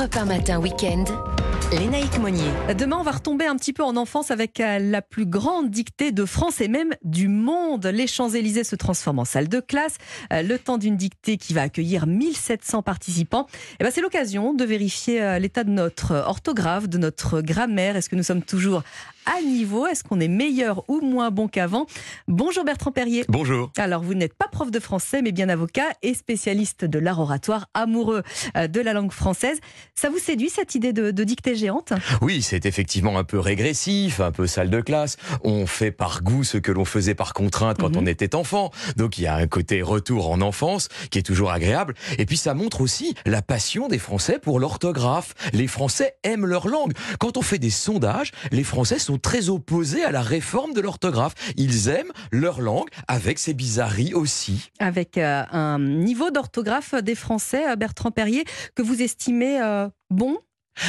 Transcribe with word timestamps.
Europe 0.00 0.16
1 0.16 0.28
matin 0.28 0.62
week-end. 0.62 1.39
Lénaïque 1.78 2.18
Monnier. 2.18 2.50
Demain, 2.76 2.96
on 2.98 3.04
va 3.04 3.12
retomber 3.12 3.46
un 3.46 3.54
petit 3.54 3.72
peu 3.72 3.84
en 3.84 3.96
enfance 3.96 4.32
avec 4.32 4.58
euh, 4.58 4.80
la 4.80 5.02
plus 5.02 5.24
grande 5.24 5.70
dictée 5.70 6.10
de 6.10 6.24
France 6.24 6.60
et 6.60 6.66
même 6.66 6.94
du 7.04 7.28
monde. 7.28 7.86
Les 7.86 8.08
Champs-Élysées 8.08 8.64
se 8.64 8.74
transforment 8.74 9.20
en 9.20 9.24
salle 9.24 9.48
de 9.48 9.60
classe. 9.60 9.98
Euh, 10.32 10.42
Le 10.42 10.58
temps 10.58 10.78
d'une 10.78 10.96
dictée 10.96 11.36
qui 11.36 11.54
va 11.54 11.62
accueillir 11.62 12.08
1700 12.08 12.82
participants. 12.82 13.46
Et 13.78 13.84
ben, 13.84 13.90
c'est 13.92 14.00
l'occasion 14.00 14.52
de 14.52 14.64
vérifier 14.64 15.22
euh, 15.22 15.38
l'état 15.38 15.62
de 15.62 15.70
notre 15.70 16.16
orthographe, 16.16 16.88
de 16.88 16.98
notre 16.98 17.40
grammaire. 17.40 17.94
Est-ce 17.94 18.08
que 18.10 18.16
nous 18.16 18.24
sommes 18.24 18.42
toujours 18.42 18.82
à 19.26 19.40
niveau? 19.40 19.86
Est-ce 19.86 20.02
qu'on 20.02 20.18
est 20.18 20.28
meilleur 20.28 20.82
ou 20.88 21.00
moins 21.00 21.30
bon 21.30 21.46
qu'avant? 21.46 21.86
Bonjour 22.26 22.64
Bertrand 22.64 22.90
Perrier. 22.90 23.24
Bonjour. 23.28 23.70
Alors, 23.76 24.02
vous 24.02 24.14
n'êtes 24.14 24.34
pas 24.34 24.48
prof 24.48 24.72
de 24.72 24.80
français, 24.80 25.22
mais 25.22 25.30
bien 25.30 25.48
avocat 25.48 25.86
et 26.02 26.14
spécialiste 26.14 26.84
de 26.84 26.98
l'art 26.98 27.20
oratoire, 27.20 27.66
amoureux 27.74 28.24
de 28.56 28.80
la 28.80 28.92
langue 28.92 29.12
française. 29.12 29.60
Ça 29.94 30.10
vous 30.10 30.18
séduit 30.18 30.48
cette 30.48 30.74
idée 30.74 30.92
de, 30.92 31.12
de 31.12 31.24
dictée 31.24 31.59
géante 31.60 31.92
Oui, 32.20 32.42
c'est 32.42 32.66
effectivement 32.66 33.16
un 33.18 33.24
peu 33.24 33.38
régressif, 33.38 34.20
un 34.20 34.32
peu 34.32 34.46
salle 34.46 34.70
de 34.70 34.80
classe. 34.80 35.16
On 35.44 35.66
fait 35.66 35.92
par 35.92 36.22
goût 36.22 36.42
ce 36.44 36.58
que 36.58 36.72
l'on 36.72 36.84
faisait 36.84 37.14
par 37.14 37.32
contrainte 37.34 37.78
quand 37.78 37.90
Mhm. 37.90 38.02
on 38.02 38.06
était 38.06 38.34
enfant. 38.34 38.70
Donc 38.96 39.18
il 39.18 39.22
y 39.22 39.26
a 39.26 39.34
un 39.36 39.46
côté 39.46 39.82
retour 39.82 40.30
en 40.30 40.40
enfance 40.40 40.88
qui 41.10 41.18
est 41.18 41.22
toujours 41.22 41.50
agréable. 41.52 41.94
Et 42.18 42.26
puis 42.26 42.36
ça 42.36 42.54
montre 42.54 42.80
aussi 42.80 43.14
la 43.26 43.42
passion 43.42 43.88
des 43.88 43.98
Français 43.98 44.38
pour 44.40 44.58
l'orthographe. 44.60 45.34
Les 45.52 45.66
Français 45.66 46.14
aiment 46.24 46.46
leur 46.46 46.66
langue. 46.68 46.92
Quand 47.18 47.36
on 47.36 47.42
fait 47.42 47.58
des 47.58 47.70
sondages, 47.70 48.32
les 48.50 48.64
Français 48.64 48.98
sont 48.98 49.18
très 49.18 49.48
opposés 49.50 50.02
à 50.04 50.10
la 50.10 50.22
réforme 50.22 50.72
de 50.72 50.80
l'orthographe. 50.80 51.34
Ils 51.56 51.88
aiment 51.88 52.12
leur 52.32 52.60
langue 52.60 52.88
avec 53.08 53.38
ses 53.38 53.54
bizarreries 53.54 54.14
aussi. 54.14 54.70
Avec 54.78 55.18
euh, 55.18 55.42
un 55.52 55.78
niveau 55.78 56.30
d'orthographe 56.30 56.94
des 56.94 57.14
Français, 57.14 57.68
euh, 57.70 57.76
Bertrand 57.76 58.10
Perrier, 58.10 58.44
que 58.74 58.82
vous 58.82 59.02
estimez 59.02 59.60
euh, 59.60 59.88
bon, 60.10 60.38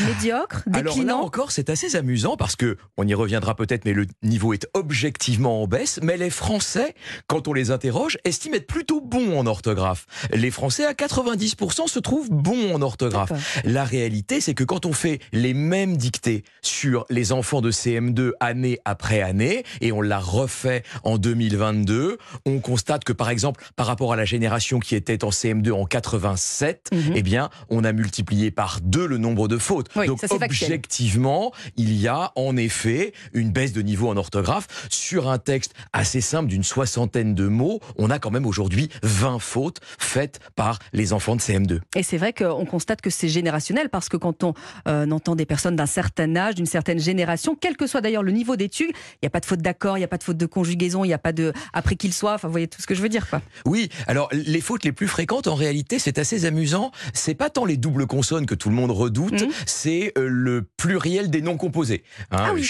médiocre, 0.07 0.63
Alors 0.67 0.83
là 0.83 0.89
déclinant 0.91 1.21
encore, 1.21 1.51
c'est 1.51 1.69
assez 1.69 1.95
amusant 1.95 2.37
parce 2.37 2.55
que 2.55 2.77
on 2.97 3.05
y 3.07 3.13
reviendra 3.13 3.55
peut-être, 3.55 3.85
mais 3.85 3.93
le 3.93 4.05
niveau 4.23 4.53
est 4.53 4.67
objectivement 4.73 5.61
en 5.63 5.67
baisse. 5.67 5.99
Mais 6.01 6.17
les 6.17 6.29
Français, 6.29 6.95
quand 7.27 7.47
on 7.47 7.53
les 7.53 7.71
interroge, 7.71 8.17
estiment 8.23 8.55
être 8.55 8.67
plutôt 8.67 9.01
bons 9.01 9.37
en 9.37 9.45
orthographe. 9.45 10.05
Les 10.33 10.51
Français 10.51 10.85
à 10.85 10.93
90% 10.93 11.87
se 11.87 11.99
trouvent 11.99 12.29
bons 12.29 12.73
en 12.73 12.81
orthographe. 12.81 13.31
La 13.65 13.83
réalité, 13.83 14.39
c'est 14.41 14.53
que 14.53 14.63
quand 14.63 14.85
on 14.85 14.93
fait 14.93 15.19
les 15.33 15.53
mêmes 15.53 15.97
dictées 15.97 16.43
sur 16.61 17.05
les 17.09 17.31
enfants 17.31 17.61
de 17.61 17.71
CM2 17.71 18.31
année 18.39 18.79
après 18.85 19.21
année, 19.21 19.63
et 19.81 19.91
on 19.91 20.01
l'a 20.01 20.19
refait 20.19 20.83
en 21.03 21.17
2022, 21.17 22.17
on 22.45 22.59
constate 22.59 23.03
que 23.03 23.13
par 23.13 23.29
exemple, 23.29 23.63
par 23.75 23.87
rapport 23.87 24.13
à 24.13 24.15
la 24.15 24.25
génération 24.25 24.79
qui 24.79 24.95
était 24.95 25.23
en 25.23 25.29
CM2 25.31 25.71
en 25.71 25.85
87, 25.85 26.89
Mhm. 26.93 27.13
eh 27.15 27.23
bien, 27.23 27.49
on 27.69 27.83
a 27.83 27.91
multiplié 27.91 28.51
par 28.51 28.79
deux 28.81 29.05
le 29.05 29.17
nombre 29.17 29.47
de 29.47 29.57
fautes. 29.57 29.70
Oui, 29.95 30.07
Donc 30.07 30.19
factuel. 30.19 30.43
objectivement, 30.43 31.51
il 31.77 31.93
y 31.93 32.07
a 32.07 32.31
en 32.35 32.57
effet 32.57 33.13
une 33.33 33.51
baisse 33.51 33.73
de 33.73 33.81
niveau 33.81 34.09
en 34.09 34.17
orthographe 34.17 34.67
sur 34.89 35.29
un 35.29 35.37
texte 35.37 35.73
assez 35.93 36.21
simple 36.21 36.49
d'une 36.49 36.63
soixantaine 36.63 37.33
de 37.35 37.47
mots. 37.47 37.79
On 37.97 38.09
a 38.09 38.19
quand 38.19 38.31
même 38.31 38.45
aujourd'hui 38.45 38.89
20 39.03 39.39
fautes 39.39 39.79
faites 39.97 40.39
par 40.55 40.79
les 40.93 41.13
enfants 41.13 41.35
de 41.35 41.41
CM2. 41.41 41.79
Et 41.95 42.03
c'est 42.03 42.17
vrai 42.17 42.33
qu'on 42.33 42.65
constate 42.65 43.01
que 43.01 43.09
c'est 43.09 43.29
générationnel 43.29 43.89
parce 43.89 44.09
que 44.09 44.17
quand 44.17 44.43
on 44.43 44.53
euh, 44.87 45.09
entend 45.11 45.35
des 45.35 45.45
personnes 45.45 45.75
d'un 45.75 45.85
certain 45.85 46.35
âge, 46.35 46.55
d'une 46.55 46.65
certaine 46.65 46.99
génération, 46.99 47.55
quel 47.59 47.77
que 47.77 47.87
soit 47.87 48.01
d'ailleurs 48.01 48.23
le 48.23 48.31
niveau 48.31 48.55
d'études, 48.55 48.91
il 48.91 49.19
n'y 49.23 49.27
a 49.27 49.29
pas 49.29 49.39
de 49.39 49.45
faute 49.45 49.61
d'accord, 49.61 49.97
il 49.97 50.01
n'y 50.01 50.05
a 50.05 50.09
pas 50.09 50.17
de 50.17 50.23
faute 50.23 50.37
de 50.37 50.45
conjugaison, 50.45 51.03
il 51.03 51.07
n'y 51.07 51.13
a 51.13 51.17
pas 51.19 51.31
de 51.33 51.53
après 51.73 51.95
qu'il 51.95 52.13
soit. 52.13 52.33
Enfin, 52.33 52.47
vous 52.47 52.53
voyez 52.53 52.67
tout 52.67 52.81
ce 52.81 52.87
que 52.87 52.95
je 52.95 53.01
veux 53.01 53.09
dire, 53.09 53.29
quoi. 53.29 53.41
Oui, 53.65 53.89
alors 54.07 54.29
les 54.31 54.61
fautes 54.61 54.83
les 54.83 54.91
plus 54.91 55.07
fréquentes 55.07 55.47
en 55.47 55.55
réalité, 55.55 55.99
c'est 55.99 56.17
assez 56.17 56.45
amusant. 56.45 56.91
C'est 57.13 57.35
pas 57.35 57.49
tant 57.49 57.65
les 57.65 57.77
doubles 57.77 58.07
consonnes 58.07 58.45
que 58.45 58.55
tout 58.55 58.69
le 58.69 58.75
monde 58.75 58.91
redoute, 58.91 59.41
Mhm. 59.41 59.49
C'est 59.65 60.11
euh, 60.17 60.27
le 60.27 60.63
pluriel 60.77 61.29
des 61.29 61.41
noms 61.41 61.57
composés. 61.57 62.03
Hein, 62.31 62.37
Ah 62.39 62.51
oui. 62.53 62.61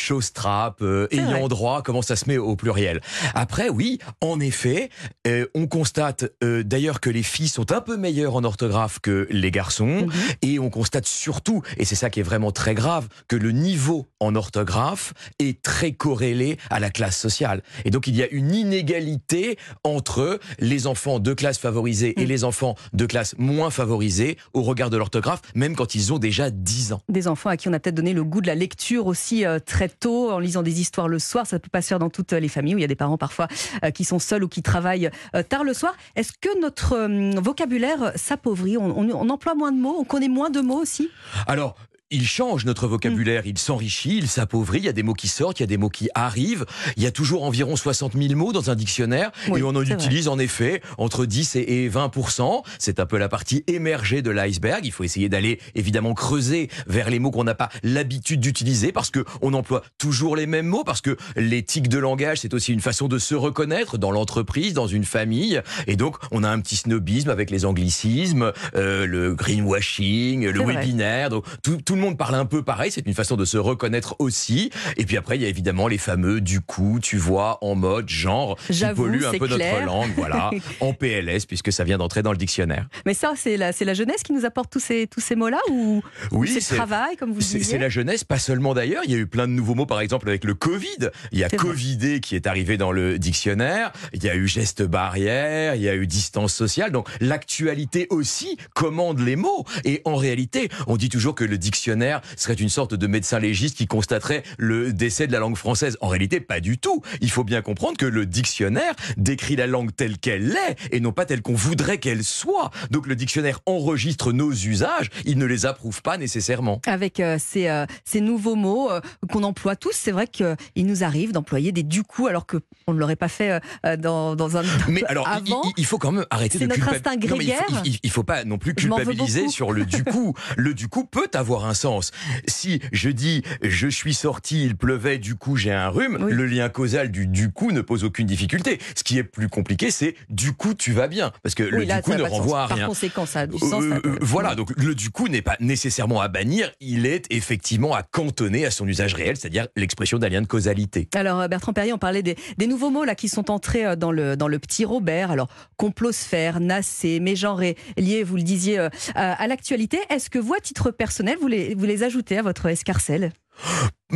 Euh, 0.81 1.07
ayant 1.11 1.29
vrai. 1.39 1.47
droit, 1.47 1.81
comment 1.83 2.01
ça 2.01 2.15
se 2.15 2.25
met 2.27 2.37
au 2.37 2.55
pluriel. 2.55 3.01
Après, 3.35 3.69
oui, 3.69 3.99
en 4.21 4.39
effet, 4.39 4.89
euh, 5.27 5.45
on 5.55 5.67
constate 5.67 6.25
euh, 6.43 6.63
d'ailleurs 6.63 6.99
que 6.99 7.09
les 7.09 7.23
filles 7.23 7.47
sont 7.47 7.71
un 7.71 7.81
peu 7.81 7.97
meilleures 7.97 8.35
en 8.35 8.43
orthographe 8.43 8.99
que 8.99 9.27
les 9.29 9.51
garçons, 9.51 10.07
Mhm. 10.07 10.11
et 10.41 10.59
on 10.59 10.69
constate 10.69 11.05
surtout, 11.05 11.61
et 11.77 11.85
c'est 11.85 11.95
ça 11.95 12.09
qui 12.09 12.19
est 12.19 12.23
vraiment 12.23 12.51
très 12.51 12.73
grave, 12.75 13.07
que 13.27 13.35
le 13.35 13.51
niveau 13.51 14.07
en 14.19 14.35
orthographe 14.35 15.13
est 15.39 15.61
très 15.61 15.91
corrélé 15.93 16.57
à 16.69 16.79
la 16.79 16.89
classe 16.89 17.17
sociale. 17.19 17.61
Et 17.85 17.89
donc 17.91 18.07
il 18.07 18.15
y 18.15 18.23
a 18.23 18.27
une 18.29 18.53
inégalité 18.53 19.57
entre 19.83 20.39
les 20.59 20.87
enfants 20.87 21.19
de 21.19 21.33
classe 21.33 21.57
favorisée 21.57 22.19
et 22.19 22.25
Mm. 22.25 22.29
les 22.29 22.43
enfants 22.43 22.75
de 22.93 23.05
classe 23.05 23.35
moins 23.37 23.69
favorisée 23.69 24.37
au 24.53 24.61
regard 24.63 24.89
de 24.89 24.97
l'orthographe, 24.97 25.41
même 25.55 25.75
quand 25.75 25.95
ils 25.95 26.11
ont 26.13 26.17
déjà 26.19 26.49
10 26.49 26.80
ans. 26.93 27.01
Des 27.09 27.27
enfants 27.27 27.49
à 27.49 27.57
qui 27.57 27.69
on 27.69 27.73
a 27.73 27.79
peut-être 27.79 27.95
donné 27.95 28.13
le 28.13 28.23
goût 28.23 28.41
de 28.41 28.47
la 28.47 28.55
lecture 28.55 29.05
aussi 29.07 29.45
euh, 29.45 29.59
très 29.59 29.89
tôt, 29.89 30.31
en 30.31 30.39
lisant 30.39 30.63
des 30.63 30.81
histoires 30.81 31.07
le 31.07 31.19
soir. 31.19 31.45
Ça 31.45 31.57
ne 31.57 31.59
peut 31.59 31.69
pas 31.71 31.81
se 31.81 31.87
faire 31.89 31.99
dans 31.99 32.09
toutes 32.09 32.31
les 32.33 32.47
familles 32.47 32.75
où 32.75 32.77
il 32.77 32.81
y 32.81 32.85
a 32.85 32.87
des 32.87 32.95
parents 32.95 33.17
parfois 33.17 33.47
euh, 33.85 33.91
qui 33.91 34.03
sont 34.03 34.19
seuls 34.19 34.43
ou 34.43 34.47
qui 34.47 34.61
travaillent 34.63 35.09
euh, 35.35 35.43
tard 35.43 35.63
le 35.63 35.73
soir. 35.73 35.93
Est-ce 36.15 36.31
que 36.39 36.59
notre 36.59 36.93
euh, 36.93 37.39
vocabulaire 37.39 38.11
s'appauvrit? 38.15 38.77
On, 38.77 38.97
on- 38.97 39.09
on 39.13 39.29
emploie 39.29 39.55
moins 39.55 39.71
de 39.71 39.79
mots? 39.79 39.95
On 39.99 40.03
connaît 40.05 40.27
moins 40.29 40.49
de 40.49 40.61
mots 40.61 40.81
aussi? 40.81 41.09
Alors, 41.47 41.75
il 42.11 42.27
change 42.27 42.65
notre 42.65 42.87
vocabulaire, 42.87 43.43
il 43.45 43.57
s'enrichit, 43.57 44.17
il 44.17 44.27
s'appauvrit, 44.27 44.79
il 44.79 44.85
y 44.85 44.89
a 44.89 44.93
des 44.93 45.03
mots 45.03 45.13
qui 45.13 45.27
sortent, 45.27 45.59
il 45.59 45.63
y 45.63 45.65
a 45.65 45.67
des 45.67 45.77
mots 45.77 45.89
qui 45.89 46.09
arrivent, 46.13 46.65
il 46.97 47.03
y 47.03 47.07
a 47.07 47.11
toujours 47.11 47.43
environ 47.43 47.75
60 47.75 48.13
000 48.13 48.35
mots 48.35 48.51
dans 48.51 48.69
un 48.69 48.75
dictionnaire, 48.75 49.31
Oui, 49.49 49.61
et 49.61 49.63
on 49.63 49.69
en 49.69 49.81
utilise 49.81 50.27
en 50.27 50.37
effet 50.37 50.81
entre 50.97 51.25
10 51.25 51.55
et 51.55 51.61
et 51.71 51.89
20% 51.89 52.63
C'est 52.79 52.99
un 52.99 53.05
peu 53.05 53.17
la 53.17 53.29
partie 53.29 53.63
émergée 53.67 54.21
de 54.21 54.29
l'iceberg, 54.29 54.85
il 54.85 54.91
faut 54.91 55.03
essayer 55.03 55.29
d'aller 55.29 55.59
évidemment 55.75 56.13
creuser 56.13 56.69
vers 56.87 57.09
les 57.09 57.19
mots 57.19 57.31
qu'on 57.31 57.45
n'a 57.45 57.55
pas 57.55 57.69
l'habitude 57.83 58.41
d'utiliser, 58.41 58.91
parce 58.91 59.09
que 59.09 59.23
on 59.41 59.53
emploie 59.53 59.83
toujours 59.97 60.35
les 60.35 60.47
mêmes 60.47 60.67
mots, 60.67 60.83
parce 60.83 61.01
que 61.01 61.15
l'éthique 61.35 61.87
de 61.87 61.97
langage, 61.97 62.39
c'est 62.39 62.53
aussi 62.53 62.73
une 62.73 62.81
façon 62.81 63.07
de 63.07 63.19
se 63.19 63.35
reconnaître 63.35 63.97
dans 63.97 64.11
l'entreprise, 64.11 64.73
dans 64.73 64.87
une 64.87 65.05
famille, 65.05 65.61
et 65.87 65.95
donc 65.95 66.17
on 66.31 66.43
a 66.43 66.49
un 66.49 66.59
petit 66.59 66.75
snobisme 66.75 67.29
avec 67.29 67.49
les 67.49 67.65
anglicismes, 67.65 68.51
euh, 68.75 69.05
le 69.05 69.33
greenwashing, 69.33 70.47
le 70.47 70.65
webinaire, 70.65 71.29
donc 71.29 71.45
tout, 71.63 71.77
tout 71.77 71.95
le 71.95 72.00
monde 72.01 72.17
parle 72.17 72.35
un 72.35 72.45
peu 72.45 72.63
pareil, 72.63 72.91
c'est 72.91 73.05
une 73.05 73.13
façon 73.13 73.35
de 73.35 73.45
se 73.45 73.57
reconnaître 73.57 74.15
aussi. 74.19 74.69
Et 74.97 75.05
puis 75.05 75.17
après, 75.17 75.37
il 75.37 75.41
y 75.41 75.45
a 75.45 75.49
évidemment 75.49 75.87
les 75.87 75.97
fameux 75.97 76.41
du 76.41 76.61
coup, 76.61 76.99
tu 77.01 77.17
vois, 77.17 77.57
en 77.61 77.75
mode 77.75 78.09
genre, 78.09 78.57
qui 78.67 78.83
polluent 78.95 79.25
un 79.25 79.31
peu 79.31 79.47
clair. 79.47 79.75
notre 79.75 79.85
langue, 79.85 80.11
voilà, 80.15 80.51
en 80.79 80.93
PLS, 80.93 81.45
puisque 81.45 81.71
ça 81.71 81.83
vient 81.83 81.97
d'entrer 81.97 82.21
dans 82.21 82.31
le 82.31 82.37
dictionnaire. 82.37 82.87
Mais 83.05 83.13
ça, 83.13 83.33
c'est 83.35 83.57
la, 83.57 83.71
jeunesse 83.93 84.23
qui 84.23 84.33
nous 84.33 84.45
apporte 84.45 84.71
tous 84.71 84.79
ces, 84.79 85.07
tous 85.07 85.19
ces 85.19 85.35
mots-là 85.35 85.59
ou, 85.69 86.01
ou 86.31 86.37
Oui, 86.39 86.47
c'est 86.47 86.71
le 86.71 86.77
travail, 86.77 87.15
comme 87.17 87.29
vous 87.29 87.39
le 87.39 87.41
disiez 87.41 87.61
c'est 87.63 87.77
la 87.77 87.89
jeunesse, 87.89 88.23
pas 88.23 88.39
seulement 88.39 88.73
d'ailleurs. 88.73 89.03
Il 89.05 89.11
y 89.11 89.15
a 89.15 89.17
eu 89.17 89.27
plein 89.27 89.47
de 89.47 89.53
nouveaux 89.53 89.75
mots, 89.75 89.85
par 89.85 90.01
exemple 90.01 90.27
avec 90.27 90.43
le 90.43 90.53
Covid. 90.53 91.09
Il 91.31 91.39
y 91.39 91.43
a. 91.43 91.49
Covidé 91.49 92.21
qui 92.21 92.35
est 92.35 92.47
arrivé 92.47 92.77
dans 92.77 92.91
le 92.91 93.19
dictionnaire. 93.19 93.91
Il 94.13 94.23
y 94.23 94.29
a 94.29 94.35
eu 94.35 94.47
geste 94.47 94.81
barrière. 94.83 95.75
Il 95.75 95.81
y 95.81 95.89
a 95.89 95.95
eu 95.95 96.07
distance 96.07 96.53
sociale. 96.53 96.91
Donc 96.91 97.07
l'actualité 97.19 98.07
aussi 98.09 98.57
commande 98.73 99.19
les 99.19 99.35
mots. 99.35 99.65
Et 99.85 100.01
en 100.05 100.15
réalité, 100.15 100.69
on 100.87 100.97
dit 100.97 101.09
toujours 101.09 101.35
que 101.35 101.43
le 101.43 101.57
dictionnaire 101.57 101.90
serait 102.37 102.53
une 102.53 102.69
sorte 102.69 102.93
de 102.93 103.07
médecin 103.07 103.39
légiste 103.39 103.77
qui 103.77 103.87
constaterait 103.87 104.43
le 104.57 104.93
décès 104.93 105.27
de 105.27 105.31
la 105.31 105.39
langue 105.39 105.57
française. 105.57 105.97
En 106.01 106.07
réalité, 106.07 106.39
pas 106.39 106.59
du 106.59 106.77
tout. 106.77 107.01
Il 107.21 107.31
faut 107.31 107.43
bien 107.43 107.61
comprendre 107.61 107.97
que 107.97 108.05
le 108.05 108.25
dictionnaire 108.25 108.93
décrit 109.17 109.55
la 109.55 109.67
langue 109.67 109.91
telle 109.95 110.17
qu'elle 110.17 110.51
est 110.69 110.75
et 110.95 110.99
non 110.99 111.11
pas 111.11 111.25
telle 111.25 111.41
qu'on 111.41 111.53
voudrait 111.55 111.97
qu'elle 111.97 112.23
soit. 112.23 112.71
Donc 112.91 113.07
le 113.07 113.15
dictionnaire 113.15 113.59
enregistre 113.65 114.31
nos 114.31 114.51
usages. 114.51 115.09
Il 115.25 115.37
ne 115.37 115.45
les 115.45 115.65
approuve 115.65 116.01
pas 116.01 116.17
nécessairement. 116.17 116.81
Avec 116.85 117.19
euh, 117.19 117.37
ces, 117.39 117.67
euh, 117.67 117.85
ces 118.05 118.21
nouveaux 118.21 118.55
mots 118.55 118.91
euh, 118.91 119.01
qu'on 119.31 119.43
emploie 119.43 119.75
tous, 119.75 119.93
c'est 119.93 120.11
vrai 120.11 120.27
qu'il 120.27 120.55
nous 120.85 121.03
arrive 121.03 121.31
d'employer 121.31 121.71
des 121.71 121.83
du 121.83 122.03
coup 122.03 122.27
alors 122.27 122.45
qu'on 122.45 122.93
ne 122.93 122.99
l'aurait 122.99 123.15
pas 123.15 123.27
fait 123.27 123.61
dans, 123.99 124.35
dans 124.35 124.57
un. 124.57 124.63
Mais 124.87 125.03
alors, 125.07 125.27
il- 125.45 125.51
avant. 125.51 125.61
il, 125.65 125.71
il 125.77 125.85
faut 125.85 125.97
quand 125.97 126.11
même 126.11 126.25
arrêter 126.29 126.59
de 126.59 126.65
notre 126.67 126.89
culpabiliser. 126.89 127.53
il 127.83 127.91
il, 127.93 127.99
il 128.03 128.09
faut 128.11 128.23
pas 128.23 128.43
non 128.43 128.57
plus 128.57 128.73
culpabiliser 128.73 129.47
sur 129.49 129.71
le 129.71 129.85
du 129.85 130.03
coup. 130.03 130.33
Le 130.57 130.73
du 130.73 130.87
coup 130.87 131.05
peut 131.05 131.29
avoir 131.33 131.65
un 131.65 131.73
sens. 131.81 132.11
Si 132.47 132.79
je 132.91 133.09
dis 133.09 133.41
je 133.61 133.87
suis 133.87 134.13
sorti, 134.13 134.63
il 134.65 134.75
pleuvait, 134.77 135.17
du 135.17 135.35
coup 135.35 135.55
j'ai 135.55 135.71
un 135.71 135.89
rhume, 135.89 136.17
Oui. 136.21 136.31
le 136.33 136.45
lien 136.45 136.69
causal 136.69 137.09
du 137.11 137.27
du 137.27 137.51
coup 137.51 137.71
ne 137.71 137.81
pose 137.81 138.03
aucune 138.03 138.27
difficulté. 138.27 138.79
Ce 138.95 139.03
qui 139.03 139.17
est 139.17 139.23
plus 139.23 139.49
compliqué, 139.49 139.91
c'est 139.91 140.15
du 140.29 140.53
coup 140.53 140.73
tu 140.73 140.91
vas 140.93 141.07
bien, 141.07 141.31
parce 141.43 141.55
que 141.55 141.63
le 141.63 141.83
là, 141.83 141.97
du 141.97 142.03
coup 142.03 142.13
ne 142.17 142.23
renvoie 142.23 142.63
à 142.63 142.67
Par 142.67 142.77
rien. 142.77 142.87
conséquent, 142.87 143.25
ça 143.25 143.41
a 143.41 143.47
du 143.47 143.55
Euh, 143.55 143.59
sens. 143.69 143.83
euh, 143.83 143.99
voilà, 144.21 144.55
donc 144.55 144.71
le 144.77 144.93
du 144.95 145.09
coup 145.09 145.27
n'est 145.27 145.41
pas 145.41 145.57
nécessairement 145.59 146.21
à 146.21 146.27
bannir, 146.27 146.71
il 146.79 147.05
est 147.05 147.25
effectivement 147.31 147.93
à 147.95 148.03
cantonner 148.03 148.65
à 148.65 148.71
son 148.71 148.87
usage 148.87 149.13
réel, 149.13 149.35
c'est-à-dire 149.37 149.67
l'expression 149.75 150.17
d'un 150.19 150.29
lien 150.29 150.41
de 150.41 150.47
causalité. 150.47 151.07
Alors 151.15 151.39
euh, 151.41 151.47
Bertrand 151.47 151.73
Perrier, 151.73 151.93
on 151.93 151.97
parlait 151.97 152.23
des, 152.23 152.35
des 152.57 152.67
nouveaux 152.67 152.89
mots 152.91 153.03
là 153.05 153.15
qui 153.15 153.27
sont 153.29 153.49
entrés 153.49 153.95
dans 153.95 154.11
le 154.11 154.35
dans 154.37 154.47
le 154.47 154.59
petit 154.59 154.85
Robert. 154.85 155.31
Alors 155.31 155.49
complosphère, 155.77 156.59
nassé, 156.59 157.19
mégenré, 157.19 157.75
lié, 157.97 158.23
vous 158.23 158.35
le 158.37 158.43
disiez 158.43 158.77
euh, 158.79 158.89
à 159.15 159.47
l'actualité. 159.47 159.97
Est-ce 160.09 160.29
que 160.29 160.39
vous, 160.39 160.53
à 160.53 160.59
titre 160.59 160.91
personnel, 160.91 161.37
vous 161.41 161.47
les 161.47 161.70
vous 161.75 161.85
les 161.85 162.03
ajoutez 162.03 162.37
à 162.37 162.41
votre 162.41 162.65
escarcelle? 162.67 163.31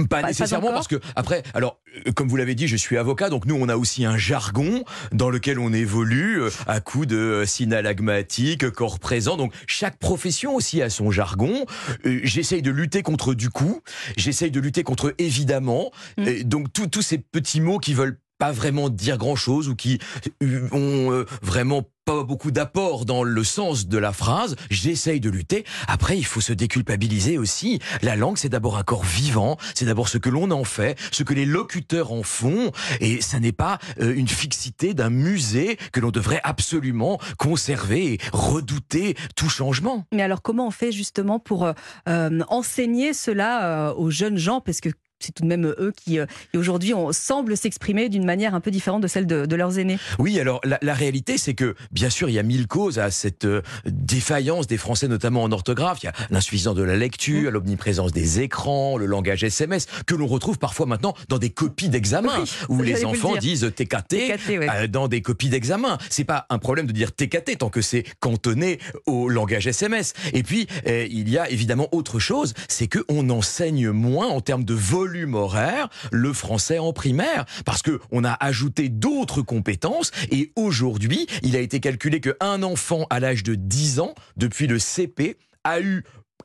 Pas, 0.09 0.21
pas 0.21 0.27
nécessairement 0.27 0.71
parce 0.71 0.87
que 0.89 0.99
après, 1.15 1.43
alors 1.53 1.79
euh, 2.05 2.11
comme 2.11 2.27
vous 2.27 2.35
l'avez 2.35 2.55
dit, 2.55 2.67
je 2.67 2.75
suis 2.75 2.97
avocat, 2.97 3.29
donc 3.29 3.45
nous 3.45 3.55
on 3.55 3.69
a 3.69 3.77
aussi 3.77 4.03
un 4.03 4.17
jargon 4.17 4.83
dans 5.13 5.29
lequel 5.29 5.57
on 5.57 5.71
évolue 5.71 6.41
euh, 6.41 6.49
à 6.67 6.81
coup 6.81 7.05
de 7.05 7.15
euh, 7.15 7.45
synalagmatique, 7.45 8.69
corps 8.71 8.99
présent. 8.99 9.37
Donc 9.37 9.53
chaque 9.67 9.97
profession 9.97 10.53
aussi 10.55 10.81
a 10.81 10.89
son 10.89 11.11
jargon. 11.11 11.65
J'essaye 12.03 12.61
de 12.61 12.71
lutter 12.71 13.03
contre 13.03 13.33
du 13.33 13.49
coup, 13.49 13.81
j'essaye 14.17 14.51
de 14.51 14.59
lutter 14.59 14.83
contre 14.83 15.13
évidemment. 15.17 15.91
Mm. 16.17 16.27
Et 16.27 16.43
donc 16.43 16.73
tous 16.73 16.87
tous 16.87 17.01
ces 17.01 17.17
petits 17.17 17.61
mots 17.61 17.79
qui 17.79 17.93
veulent 17.93 18.19
pas 18.37 18.51
vraiment 18.51 18.89
dire 18.89 19.17
grand 19.17 19.35
chose 19.35 19.69
ou 19.69 19.75
qui 19.75 19.99
euh, 20.43 20.67
ont 20.71 21.11
euh, 21.11 21.25
vraiment 21.41 21.83
pas 22.05 22.23
beaucoup 22.23 22.51
d'apport 22.51 23.05
dans 23.05 23.23
le 23.23 23.43
sens 23.43 23.87
de 23.87 23.97
la 23.97 24.13
phrase, 24.13 24.55
j'essaye 24.69 25.19
de 25.19 25.29
lutter. 25.31 25.65
Après, 25.87 26.15
il 26.15 26.25
faut 26.25 26.41
se 26.41 26.53
déculpabiliser 26.53 27.39
aussi. 27.39 27.79
La 28.03 28.15
langue, 28.15 28.37
c'est 28.37 28.49
d'abord 28.49 28.77
un 28.77 28.83
corps 28.83 29.03
vivant, 29.03 29.57
c'est 29.73 29.85
d'abord 29.85 30.07
ce 30.07 30.19
que 30.19 30.29
l'on 30.29 30.51
en 30.51 30.63
fait, 30.63 30.99
ce 31.11 31.23
que 31.23 31.33
les 31.33 31.45
locuteurs 31.45 32.11
en 32.11 32.21
font, 32.21 32.71
et 32.99 33.21
ça 33.21 33.39
n'est 33.39 33.51
pas 33.51 33.79
euh, 33.99 34.13
une 34.15 34.27
fixité 34.27 34.93
d'un 34.93 35.09
musée 35.09 35.77
que 35.93 35.99
l'on 35.99 36.11
devrait 36.11 36.41
absolument 36.43 37.19
conserver 37.39 38.13
et 38.13 38.19
redouter 38.31 39.15
tout 39.35 39.49
changement. 39.49 40.05
Mais 40.13 40.21
alors, 40.21 40.43
comment 40.43 40.67
on 40.67 40.71
fait 40.71 40.91
justement 40.91 41.39
pour 41.39 41.67
enseigner 42.05 43.13
cela 43.13 43.95
aux 43.97 44.11
jeunes 44.11 44.37
gens? 44.37 44.61
Parce 44.61 44.79
que 44.79 44.89
c'est 45.25 45.31
tout 45.31 45.43
de 45.43 45.47
même 45.47 45.65
eux 45.65 45.93
qui, 45.95 46.19
euh, 46.19 46.25
aujourd'hui, 46.55 46.93
on 46.93 47.11
semble 47.11 47.57
s'exprimer 47.57 48.09
d'une 48.09 48.25
manière 48.25 48.53
un 48.55 48.59
peu 48.61 48.71
différente 48.71 49.01
de 49.01 49.07
celle 49.07 49.25
de, 49.27 49.45
de 49.45 49.55
leurs 49.55 49.79
aînés. 49.79 49.97
Oui, 50.19 50.39
alors 50.39 50.61
la, 50.63 50.77
la 50.81 50.93
réalité, 50.93 51.37
c'est 51.37 51.53
que 51.53 51.75
bien 51.91 52.09
sûr, 52.09 52.29
il 52.29 52.33
y 52.33 52.39
a 52.39 52.43
mille 52.43 52.67
causes 52.67 52.99
à 52.99 53.09
cette 53.11 53.45
euh, 53.45 53.61
défaillance 53.85 54.67
des 54.67 54.77
Français, 54.77 55.07
notamment 55.07 55.43
en 55.43 55.51
orthographe. 55.51 55.99
Il 56.03 56.05
y 56.05 56.09
a 56.09 56.13
l'insuffisance 56.29 56.75
de 56.75 56.83
la 56.83 56.95
lecture, 56.95 57.51
l'omniprésence 57.51 58.11
des 58.11 58.41
écrans, 58.41 58.97
le 58.97 59.05
langage 59.05 59.43
SMS, 59.43 59.87
que 60.05 60.15
l'on 60.15 60.27
retrouve 60.27 60.59
parfois 60.59 60.85
maintenant 60.85 61.15
dans 61.29 61.37
des 61.39 61.49
copies 61.49 61.89
d'examen, 61.89 62.39
Oui, 62.41 62.51
où 62.69 62.81
les 62.81 62.93
le 63.01 63.05
enfants 63.07 63.35
disent 63.37 63.71
TKT, 63.75 64.07
TKT, 64.07 64.49
ouais. 64.59 64.67
euh, 64.69 64.87
dans 64.87 65.07
des 65.07 65.21
copies 65.21 65.49
d'examen. 65.49 65.97
C'est 66.09 66.23
pas 66.23 66.45
un 66.49 66.59
problème 66.59 66.85
de 66.85 66.91
dire 66.91 67.11
TKT 67.13 67.57
tant 67.59 67.69
que 67.69 67.81
c'est 67.81 68.03
cantonné 68.19 68.79
au 69.05 69.29
langage 69.29 69.67
SMS. 69.67 70.13
Et 70.33 70.43
puis, 70.43 70.67
euh, 70.87 71.07
il 71.09 71.29
y 71.29 71.37
a 71.37 71.49
évidemment 71.49 71.87
autre 71.91 72.19
chose, 72.19 72.53
c'est 72.67 72.87
que 72.87 72.99
on 73.09 73.29
enseigne 73.29 73.89
moins 73.91 74.27
en 74.27 74.41
termes 74.41 74.63
de 74.63 74.73
volume 74.73 75.14
horaire 75.23 75.89
le 76.11 76.33
français 76.33 76.79
en 76.79 76.93
primaire 76.93 77.45
parce 77.65 77.81
que 77.81 77.99
on 78.11 78.23
a 78.23 78.33
ajouté 78.33 78.89
d'autres 78.89 79.41
compétences 79.41 80.11
et 80.31 80.51
aujourd'hui, 80.55 81.27
il 81.41 81.55
a 81.55 81.59
été 81.59 81.79
calculé 81.79 82.19
que 82.19 82.35
un 82.39 82.63
enfant 82.63 83.05
à 83.09 83.19
l'âge 83.19 83.43
de 83.43 83.55
10 83.55 83.99
ans 83.99 84.13
depuis 84.37 84.67
le 84.67 84.79
CP 84.79 85.37
a 85.63 85.79
eu 85.79 86.03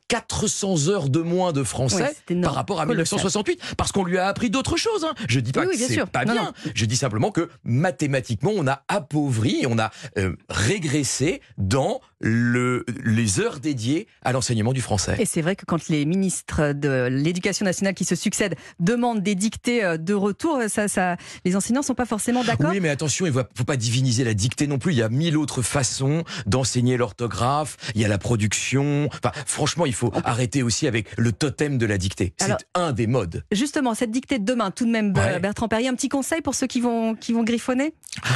400 0.08 0.88
heures 0.88 1.08
de 1.08 1.20
moins 1.20 1.52
de 1.52 1.62
français 1.62 2.16
par 2.42 2.54
rapport 2.54 2.80
à 2.80 2.86
colossal. 2.86 3.18
1968 3.18 3.76
parce 3.76 3.92
qu'on 3.92 4.04
lui 4.04 4.18
a 4.18 4.26
appris 4.26 4.50
d'autres 4.50 4.76
choses. 4.76 5.04
Hein. 5.04 5.14
Je 5.28 5.38
dis 5.38 5.52
pas 5.52 5.60
Oui, 5.60 5.68
oui, 5.72 5.78
que 5.78 5.86
c'est 5.86 6.04
pas 6.06 6.24
Non, 6.24 6.32
bien. 6.32 6.42
non. 6.44 6.52
Je 6.74 6.84
dis 6.84 6.96
simplement 6.96 7.30
que 7.30 7.48
mathématiquement, 7.62 8.50
on 8.54 8.66
a 8.66 8.82
appauvri, 8.88 9.64
on 9.68 9.78
a 9.78 9.90
euh, 10.18 10.34
régressé 10.48 11.40
dans 11.58 12.00
le, 12.20 12.84
les 13.04 13.40
heures 13.40 13.60
dédiées 13.60 14.06
à 14.22 14.32
l'enseignement 14.32 14.72
du 14.72 14.80
français. 14.80 15.16
Et 15.18 15.26
c'est 15.26 15.42
vrai 15.42 15.56
que 15.56 15.64
quand 15.64 15.88
les 15.88 16.04
ministres 16.04 16.72
de 16.72 17.08
l'Éducation 17.10 17.64
nationale 17.64 17.94
qui 17.94 18.04
se 18.04 18.14
succèdent 18.14 18.56
demandent 18.78 19.22
des 19.22 19.34
dictées 19.34 19.84
euh, 19.84 19.96
de 19.96 20.14
retour, 20.14 20.58
ça, 20.68 20.88
ça, 20.88 21.16
les 21.44 21.56
enseignants 21.56 21.82
sont 21.82 21.94
pas 21.94 22.06
forcément 22.06 22.44
d'accord. 22.44 22.70
Oui, 22.70 22.80
mais 22.80 22.88
attention, 22.88 23.26
il 23.26 23.32
ne 23.32 23.42
faut 23.54 23.64
pas 23.64 23.76
diviniser 23.76 24.24
la 24.24 24.34
dictée 24.34 24.66
non 24.66 24.78
plus. 24.78 24.92
Il 24.92 24.98
y 24.98 25.02
a 25.02 25.08
mille 25.08 25.36
autres 25.36 25.62
façons 25.62 26.24
d'enseigner 26.46 26.96
l'orthographe. 26.96 27.76
Il 27.94 28.00
y 28.00 28.04
a 28.04 28.08
la 28.08 28.18
production. 28.18 29.08
Enfin, 29.12 29.32
franchement, 29.46 29.86
il 29.86 29.94
faut 29.94 30.12
arrêter 30.24 30.62
aussi 30.62 30.86
avec 30.86 31.06
le 31.18 31.32
totem 31.32 31.78
de 31.78 31.86
la 31.86 31.98
dictée. 31.98 32.34
C'est 32.38 32.56
un 32.74 32.92
des 32.92 33.06
modes. 33.06 33.44
Justement, 33.52 33.94
cette 33.94 34.10
dictée 34.10 34.38
de 34.38 34.44
demain, 34.44 34.70
tout 34.70 34.86
de 34.86 34.90
même, 34.90 35.10
Ouais. 35.20 35.40
Bertrand 35.40 35.68
Perrier, 35.68 35.88
un 35.88 35.94
petit 35.94 36.08
conseil 36.08 36.40
pour 36.40 36.54
ceux 36.54 36.66
qui 36.66 36.80
vont, 36.80 37.14
qui 37.14 37.32
vont 37.32 37.42
griffonner? 37.42 37.94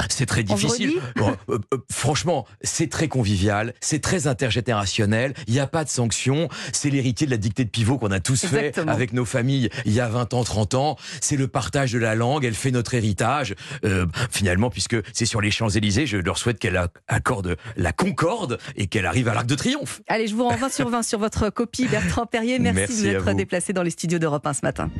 C'est 0.08 0.26
très 0.26 0.42
difficile. 0.42 0.94
Bon, 1.16 1.36
euh, 1.48 1.58
euh, 1.72 1.78
franchement, 1.90 2.46
c'est 2.62 2.90
très 2.90 3.08
convivial, 3.08 3.73
c'est 3.80 4.00
très 4.00 4.26
intergénérationnel. 4.26 5.34
Il 5.46 5.54
n'y 5.54 5.60
a 5.60 5.66
pas 5.66 5.84
de 5.84 5.88
sanctions. 5.88 6.48
C'est 6.72 6.90
l'héritier 6.90 7.26
de 7.26 7.30
la 7.30 7.36
dictée 7.36 7.64
de 7.64 7.70
pivot 7.70 7.98
qu'on 7.98 8.10
a 8.10 8.20
tous 8.20 8.44
Exactement. 8.44 8.86
fait 8.86 8.90
avec 8.90 9.12
nos 9.12 9.24
familles 9.24 9.68
il 9.84 9.92
y 9.92 10.00
a 10.00 10.08
20 10.08 10.34
ans, 10.34 10.44
30 10.44 10.74
ans. 10.74 10.96
C'est 11.20 11.36
le 11.36 11.48
partage 11.48 11.92
de 11.92 11.98
la 11.98 12.14
langue. 12.14 12.44
Elle 12.44 12.54
fait 12.54 12.70
notre 12.70 12.94
héritage. 12.94 13.54
Euh, 13.84 14.06
finalement, 14.30 14.70
puisque 14.70 14.96
c'est 15.12 15.26
sur 15.26 15.40
les 15.40 15.50
Champs-Élysées, 15.50 16.06
je 16.06 16.16
leur 16.16 16.38
souhaite 16.38 16.58
qu'elle 16.58 16.80
accorde 17.08 17.56
la 17.76 17.92
concorde 17.92 18.58
et 18.76 18.86
qu'elle 18.86 19.06
arrive 19.06 19.28
à 19.28 19.34
l'Arc 19.34 19.46
de 19.46 19.54
Triomphe. 19.54 20.00
Allez, 20.08 20.26
je 20.26 20.34
vous 20.34 20.44
rends 20.44 20.56
20 20.56 20.72
sur 20.72 20.88
20 20.88 21.02
sur 21.02 21.18
votre 21.18 21.50
copie, 21.50 21.86
Bertrand 21.86 22.26
Perrier. 22.26 22.58
Merci, 22.58 22.78
Merci 22.80 23.02
de 23.02 23.08
à 23.08 23.10
vous 23.12 23.16
être 23.18 23.30
vous. 23.30 23.36
déplacé 23.36 23.72
dans 23.72 23.82
les 23.82 23.90
studios 23.90 24.18
d'Europe 24.18 24.46
1 24.46 24.52
ce 24.54 24.60
matin. 24.62 24.90